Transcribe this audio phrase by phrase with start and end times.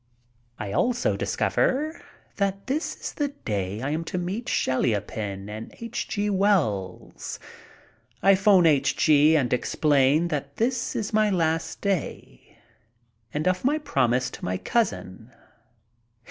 [0.57, 2.01] I also discover
[2.37, 6.07] that this is the day I am to meet Chaliapin and H.
[6.07, 6.27] G.
[6.27, 7.37] Wells.
[8.23, 8.97] I phone H.
[8.97, 9.37] G.
[9.37, 12.57] and explain that this is my last day,
[13.31, 15.31] and of my promise to my cousin.